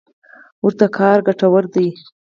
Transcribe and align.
ورته 0.65 0.85
کار 0.97 1.17
ګټور 1.27 1.63
دی. 1.73 1.87